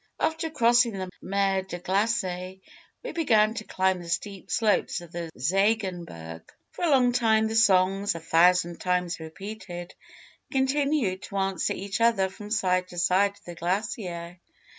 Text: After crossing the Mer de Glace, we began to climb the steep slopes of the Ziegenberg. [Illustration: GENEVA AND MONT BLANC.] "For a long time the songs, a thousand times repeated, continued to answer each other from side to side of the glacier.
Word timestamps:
After 0.19 0.49
crossing 0.49 0.93
the 0.93 1.11
Mer 1.21 1.61
de 1.61 1.77
Glace, 1.77 2.23
we 3.03 3.11
began 3.11 3.53
to 3.53 3.63
climb 3.63 4.01
the 4.01 4.09
steep 4.09 4.49
slopes 4.49 4.99
of 4.99 5.11
the 5.11 5.29
Ziegenberg. 5.37 5.91
[Illustration: 5.91 6.05
GENEVA 6.09 6.17
AND 6.17 6.39
MONT 6.41 6.47
BLANC.] 6.47 6.51
"For 6.71 6.83
a 6.83 6.89
long 6.89 7.11
time 7.11 7.47
the 7.47 7.55
songs, 7.55 8.15
a 8.15 8.19
thousand 8.19 8.79
times 8.79 9.19
repeated, 9.19 9.93
continued 10.51 11.21
to 11.21 11.37
answer 11.37 11.73
each 11.73 12.01
other 12.01 12.29
from 12.29 12.49
side 12.49 12.87
to 12.87 12.97
side 12.97 13.33
of 13.37 13.45
the 13.45 13.53
glacier. 13.53 14.39